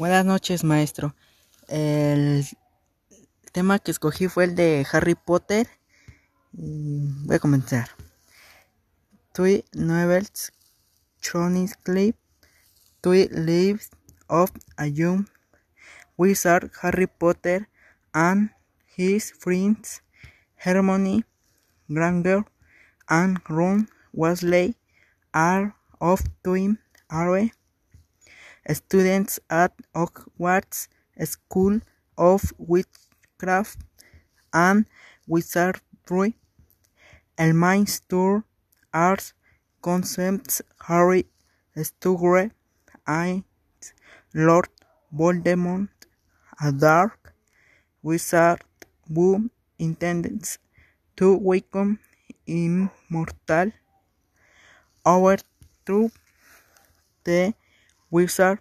[0.00, 1.14] Buenas noches, maestro.
[1.68, 2.46] El
[3.52, 5.68] tema que escogí fue el de Harry Potter.
[6.52, 7.90] voy a comenzar.
[9.34, 10.54] Three novels
[11.20, 12.14] chronically
[13.02, 13.90] three lives
[14.26, 15.28] of a young
[16.16, 17.68] wizard Harry Potter
[18.14, 18.52] and
[18.96, 20.00] his friends
[20.56, 21.26] Hermione
[21.88, 22.46] Granger
[23.06, 24.76] and Ron Weasley
[25.34, 26.78] are of twin
[27.10, 27.50] are
[28.72, 30.88] students at Hogwarts
[31.24, 31.80] School
[32.16, 33.78] of Witchcraft
[34.52, 34.86] and
[35.26, 36.36] Wizardry.
[37.38, 38.44] El tour
[38.92, 39.32] arts
[39.82, 41.26] concepts Harry
[41.76, 42.50] Stuger
[43.06, 43.44] and
[44.34, 44.68] Lord
[45.14, 45.88] Voldemort,
[46.62, 47.32] a dark
[48.02, 48.62] wizard
[49.14, 50.58] who intends
[51.16, 51.98] to welcome
[52.46, 53.72] immortal
[55.04, 55.36] over
[55.86, 56.10] to
[57.24, 57.54] the
[58.10, 58.58] wizard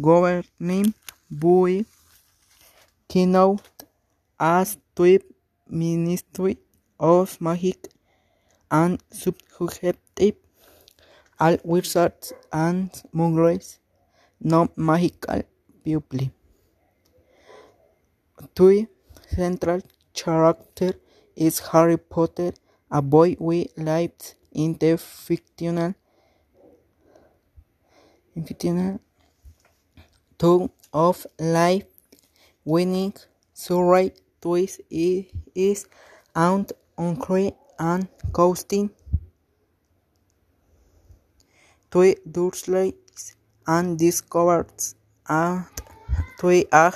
[0.00, 0.94] governing
[1.30, 1.84] by
[3.08, 3.84] keynote
[4.38, 5.24] as Twip
[5.68, 6.58] Ministry
[6.98, 7.88] of Magic
[8.70, 10.36] and subjective
[11.40, 13.78] all wizards and smugglers
[14.40, 15.42] no magical
[15.84, 16.30] people.
[18.54, 18.86] Two
[19.28, 19.80] central
[20.14, 20.94] character
[21.36, 22.52] is Harry Potter,
[22.90, 25.94] a boy who lives in the fictional
[28.46, 29.00] fictional
[30.38, 31.84] town of life
[32.64, 33.14] winning
[33.52, 35.86] surrey twist is
[36.34, 37.16] out on
[37.78, 38.90] and coasting.
[41.90, 44.94] To Dursleys and discovers
[45.28, 45.64] at
[46.40, 46.94] the age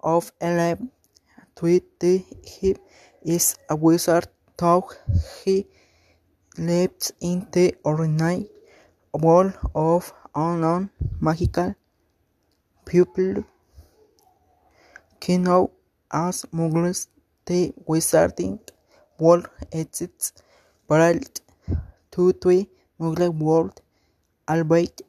[0.00, 0.90] of eleven
[1.56, 2.76] that he
[3.22, 4.90] is a wizard though
[5.44, 5.66] he
[6.58, 8.48] lives in the ordinary
[9.12, 10.90] world of unknown
[11.20, 11.74] magical
[12.84, 13.44] people
[15.38, 15.70] know
[16.12, 17.06] as muggles
[17.46, 18.58] the wizarding
[19.18, 20.32] world exists
[20.88, 21.20] parallel
[22.10, 22.56] to the
[23.00, 23.80] muggle world
[24.48, 25.00] albeit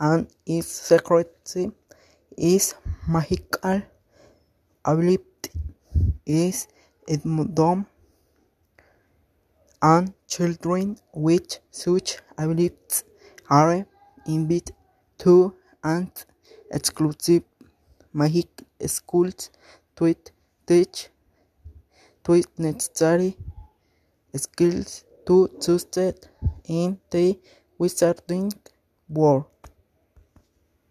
[0.00, 1.70] and its secrecy
[2.36, 2.74] is
[3.08, 3.80] magical
[4.84, 5.50] ability
[6.26, 6.66] is
[7.60, 7.86] dumb
[9.82, 13.04] and children with such abilities
[13.50, 13.86] are
[14.26, 14.74] invited
[15.18, 16.10] to and
[16.70, 17.42] exclusive
[18.12, 18.48] magic
[18.86, 19.50] schools
[19.96, 20.14] to
[20.66, 21.08] teach
[22.24, 23.36] to necessary
[24.44, 26.16] skills to succeed
[26.64, 27.38] in the
[27.80, 28.52] wizarding
[29.08, 29.46] world.